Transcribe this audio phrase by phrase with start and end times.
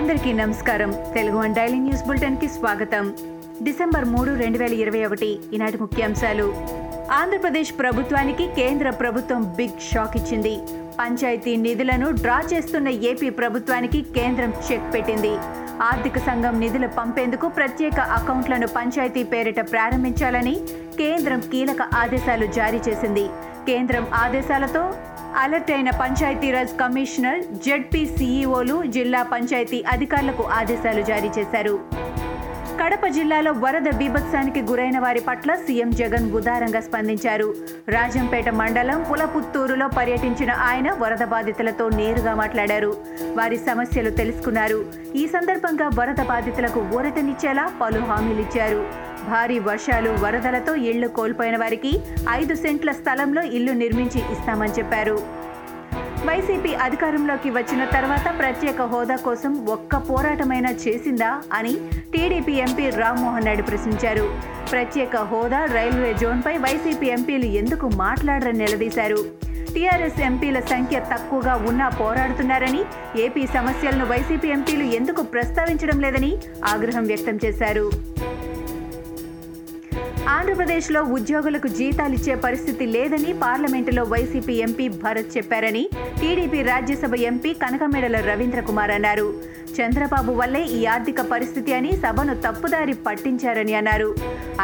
[0.00, 0.94] అందరికీ నమస్కారం.
[1.14, 3.12] Telugu one daily news బులెటిన్కి స్వాగతం.
[3.62, 6.54] డిసెంబర్ మూడు రెండు వేల ఇరవై ఒకటి ఈనాటి ముఖ్యాంశాలు.
[7.12, 10.58] ఆంధ్రప్రదేశ్ ప్రభుత్వానికి కేంద్ర ప్రభుత్వం బిగ్ షాక్ ఇచ్చింది.
[11.00, 15.36] పంచాయతీ నిధులను డ్రా చేస్తున్న ఏపీ ప్రభుత్వానికి కేంద్రం చెక్ పెట్టింది.
[15.82, 20.60] ఆర్థిక సంఘం నిధులు పంపేందుకు ప్రత్యేక అకౌంట్లను పంచాయతీ పేరిట ప్రారంభించాలని
[20.98, 23.24] కేంద్రం కీలక ఆదేశాలు జారీ చేసింది.
[23.66, 24.94] కేంద్రం ఆదేశాలతో
[25.42, 31.74] అలర్ట్ అయిన పంచాయతీరాజ్ కమిషనర్ జెడ్పీ సీఈఓలు జిల్లా పంచాయతీ అధికారులకు ఆదేశాలు జారీ చేశారు.
[32.80, 37.48] కడప జిల్లాలో వరద బీభత్సానికి గురైన వారి పట్ల సీఎం జగన్ ఉదారంగా స్పందించారు.
[37.94, 42.92] రాజంపేట మండలం పులపుత్తూరులో పర్యటించిన ఆయన వరద బాధితులతో నేరుగా మాట్లాడారు.
[43.38, 44.78] వారి సమస్యలు తెలుసుకున్నారు.
[45.22, 48.80] ఈ సందర్భంగా వరద బాధితులకు ఊరటనిచ్చేలా పలు హామీలిచ్చారు
[49.28, 51.92] భారీ వర్షాలు వరదలతో ఇళ్ళు కోల్పోయిన వారికి
[52.38, 55.16] ఐదు సెంట్ల స్థలంలో ఇల్లు నిర్మించి ఇస్తామని చెప్పారు.
[56.26, 61.72] వైసీపీ అధికారంలోకి వచ్చిన తర్వాత ప్రత్యేక హోదా కోసం ఒక్క పోరాటమైనా చేసిందా అని
[62.12, 64.26] టీడీపీ ఎంపీ రామ్మోహన్ నాయుడు ప్రశ్నించారు.
[64.72, 69.20] ప్రత్యేక హోదా రైల్వే జోన్పై వైసీపీ ఎంపీలు ఎందుకు మాట్లాడరని నిలదీశారు.
[69.74, 72.82] టీఆర్ఎస్ ఎంపీల సంఖ్య తక్కువగా ఉన్నా పోరాడుతున్నారని
[73.16, 76.32] ఏపీ సమస్యలను వైసీపీ ఎంపీలు ఎందుకు ప్రస్తావించడం లేదని
[76.64, 77.86] ఆగ్రహం వ్యక్తం చేశారు.
[80.34, 85.82] ఆంధ్రప్రదేశ్లో ఉద్యోగులకు జీతాలిచ్చే పరిస్థితి లేదని పార్లమెంటులో వైసీపీ ఎంపీ భరత్ చెప్పారని
[86.20, 89.26] టీడీపీ రాజ్యసభ ఎంపీ కనకమేడల రవీంద్రకుమార్ అన్నారు.
[89.76, 94.08] చంద్రబాబు వల్లే ఈ ఆర్థిక పరిస్థితి అని సభను తప్పుదారి పట్టించారని అన్నారు.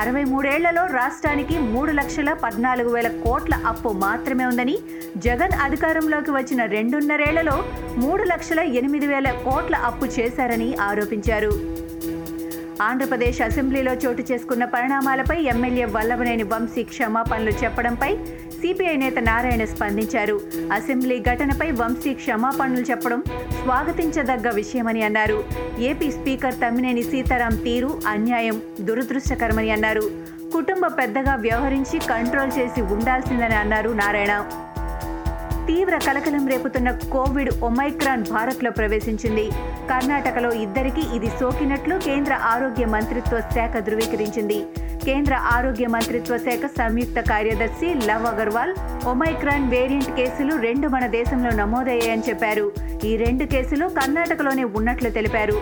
[0.00, 4.76] అరవై మూడేళ్ళలో రాష్ట్రానికి మూడు లక్షల పద్నాలుగు వేల కోట్ల అప్పు మాత్రమే ఉందని
[5.16, 7.56] జగన్ అధికారంలోకి వచ్చిన రెండున్నరేళ్ళలో
[7.96, 11.52] మూడు లక్షల ఎనిమిది వేల కోట్ల అప్పు చేశారని ఆరోపించారు.
[12.82, 18.16] ఆంధ్రప్రదేశ్ అసెంబ్లీలో చోటు చేసుకున్న పరిణామాలపై ఎమ్మెల్యే వల్లభనేని వంశీ క్షమాపణలు చెప్పడంపై
[18.60, 20.40] సిపిఐ నేత నారాయణ స్పందించారు.
[20.72, 23.24] అసెంబ్లీ ఘటనపై వంశీ క్షమాపణలు చెప్పడం
[23.62, 25.44] స్వాగతించదగ్గ విషయమని అన్నారు.
[25.78, 30.10] ఏపీ స్పీకర్ తమ్మినేని సీతారాం తీరు అన్యాయం దురదృష్టకరమని అన్నారు.
[30.52, 34.44] కుటుంబ పెద్దగా వ్యవహరించి కంట్రోల్ చేసి ఉండాల్సిందని అన్నారు నారాయణ.
[35.68, 39.44] తీవ్ర కలకలం రేపుతున్న కోవిడ్ ఒమైక్రాన్ భారత్లో ప్రవేశించింది.
[39.90, 44.58] కర్ణాటకలో ఇద్దరికి ఇది సోకినట్లు కేంద్ర ఆరోగ్య మంత్రిత్వ శాఖ ధృవీకరించింది.
[45.04, 48.74] కేంద్ర ఆరోగ్య మంత్రిత్వ శాఖ సంయుక్త కార్యదర్శి లవ్ అగర్వాల్
[49.06, 52.72] ఒమైక్రాన్ వేరియంట్ కేసులు రెండు మన దేశంలో నమోదయ్యాయని చెప్పారు.
[53.04, 55.56] ఈ రెండు కేసులు కర్ణాటకలోనే ఉన్నట్లు తెలిపారు.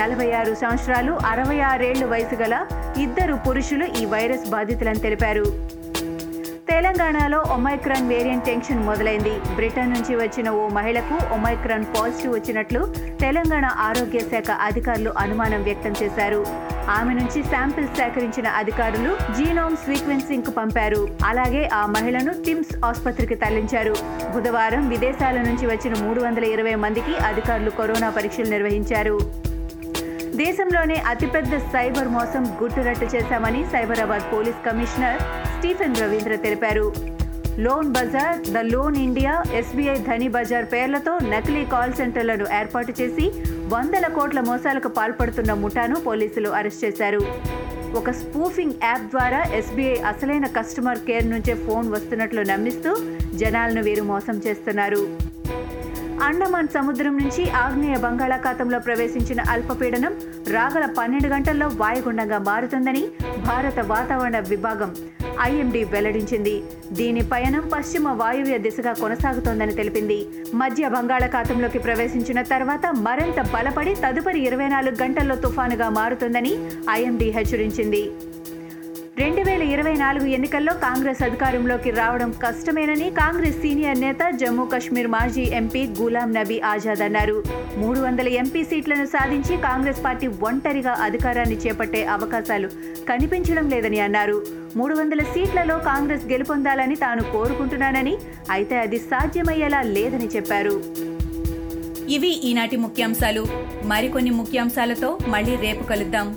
[0.00, 2.66] నలభై ఆరు సంవత్సరాలు అరవై ఆరేళ్ళు వయసు గల
[2.98, 5.46] ఇద్దరు పురుషులు ఈ వైరస్ బాధితులని తెలిపారు.
[6.78, 9.32] తెలంగాణలో ఒమైక్రాన్ వేరియంట్ టెన్షన్ మొదలైంది.
[9.54, 16.46] బ్రిటన్ నుంచి వచ్చిన ఓ మహిళకు ఒమైక్రాన్ పాజిటివ్ వచ్చినట్లు తెలంగాణ ఆరోగ్య శాఖ అధికారులు అనుమానం వ్యక్తం చేశారు.
[16.90, 21.08] ఆమె నుంచి శాంపిల్స్ సేకరించిన అధికారులు జీనోమ్ సీక్వెన్సింగ్కు పంపారు.
[21.24, 23.96] అలాగే ఆ మహిళను టిమ్స్ ఆసుపత్రికి తరలించారు.
[24.34, 29.18] బుధవారం విదేశాల నుంచి వచ్చిన మూడు వందల ఇరవై మందికి అధికారులు కరోనా పరీక్షలు నిర్వహించారు.
[30.36, 36.84] దేశంలోనే అతిపెద్ద సైబర్ మోసం గుట్టురట్టు చేశామని Cyberabad police commissioner Stephen Ravindra తెలిపారు.
[37.64, 43.24] Loan Bazar the loan India SBI Dhani Bazar పేర్లతో నకిలీ కాల్ సెంటర్లను ఏర్పాటు చేసి
[43.74, 47.20] వందల కోట్ల మోసాలకు పాల్పడుతున్న ముఠాను పోలీసులు అరెస్ట్ చేశారు.
[48.00, 52.92] ఒక స్పూఫింగ్ యాప్ ద్వారా ఎస్బీఐ అసలైన కస్టమర్ కేర్ నుంచే ఫోన్ వస్తున్నట్లు నమ్మిస్తూ
[53.34, 55.02] జనాలను వీరు మోసం చేస్తున్నారు.
[56.28, 60.14] అండమాన్ సముద్రం నుంచి ఆగ్నేయ బంగాళాఖాతంలో ప్రవేశించిన అల్పపీడనం
[60.56, 63.04] రాగల పన్నెండు గంటల్లో వాయుగుండంగా మారుతుందని
[63.46, 64.92] భారత వాతావరణ విభాగం
[65.42, 66.62] ఐఎండీ వెల్లడించింది.
[66.92, 70.26] దీని పయనం పశ్చిమ వాయువ్య దిశగా కొనసాగుతోందని తెలిపింది.
[70.54, 76.52] మధ్య బంగాళాఖాతంలోకి ప్రవేశించిన తర్వాత మరింత బలపడి తదుపరి ఇరవై నాలుగు గంటల్లో తుఫానుగా మారుతుందని
[76.90, 78.10] ఐఎండీ హెచ్చరించింది.
[79.20, 85.42] రెండు వేల ఇరవై నాలుగు ఎన్నికల్లో కాంగ్రెస్ అధికారంలోకి రావడం కష్టమేనని కాంగ్రెస్ సీనియర్ నేత జమ్మూ కశ్మీర్ మాజీ
[85.42, 87.44] ఎంపీ గులాం నబీ ఆజాద్ అన్నారు.
[87.76, 92.68] మూడు వందల ఎంపీ సీట్లను సాధించి కాంగ్రెస్ పార్టీ ఒంటరిగా అధికారాన్ని చేపట్టే అవకాశాలు
[93.08, 94.46] కనిపించడం లేదని అన్నారు.
[94.76, 98.16] మూడు వందల సీట్లలో కాంగ్రెస్ గెలుపొందాలని తాను కోరుకుంటున్నానని
[98.50, 100.76] అయితే అది సాధ్యమయ్యేలా లేదని చెప్పారు.
[102.08, 103.46] ఇవి ఈనాటి ముఖ్యాంశాలు.
[103.84, 106.36] మరికొన్ని ముఖ్యాంశాలతో మళ్ళీ రేపు కలుద్దాం.